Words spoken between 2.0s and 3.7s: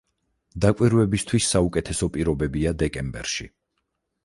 პირობებია დეკემბერში.